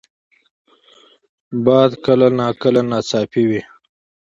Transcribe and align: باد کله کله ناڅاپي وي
باد 1.63 1.91
کله 2.05 2.27
کله 2.61 2.81
ناڅاپي 2.89 3.43
وي 3.49 3.61